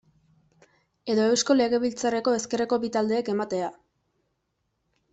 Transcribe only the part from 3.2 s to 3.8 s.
ematea.